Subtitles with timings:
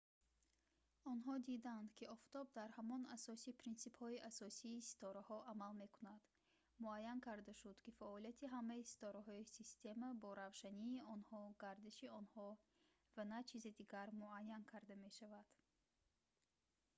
[1.13, 6.21] онҳо диданд ки офтоб дар ҳамон асоси принсипҳои асосии ситораҳо амал мекунад
[6.83, 12.47] муайян карда шуд ки фаъолияти ҳамаи ситораҳои система бо равшании онҳо гардиши онҳо
[13.15, 15.47] ва на чизи дигар муайян карда мешавад